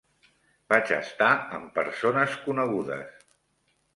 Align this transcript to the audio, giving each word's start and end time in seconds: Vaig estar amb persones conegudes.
Vaig 0.71 0.93
estar 0.95 1.27
amb 1.59 1.69
persones 1.77 2.39
conegudes. 2.47 3.23